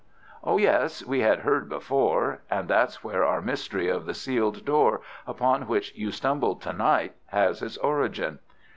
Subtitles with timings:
[0.43, 5.01] "Oh, yes, we had heard before, and that's where our mystery of the sealed door,
[5.27, 8.39] upon which you stumbled to night, has its origin.